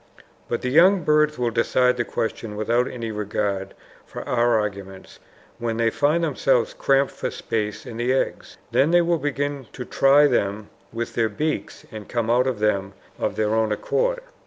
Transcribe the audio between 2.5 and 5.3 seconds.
without any regard for our arguments